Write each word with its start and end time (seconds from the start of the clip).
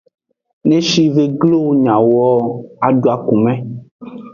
Ne 0.67 0.77
shive 0.89 1.23
glo 1.39 1.57
wo 1.65 1.73
nyawo, 1.83 2.21
adu 2.87 3.07
akume. 3.15 3.53